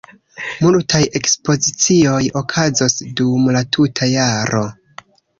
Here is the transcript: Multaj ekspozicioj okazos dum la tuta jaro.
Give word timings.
Multaj 0.67 1.01
ekspozicioj 1.17 2.21
okazos 2.41 2.95
dum 3.19 3.45
la 3.57 3.61
tuta 3.77 4.09
jaro. 4.13 4.63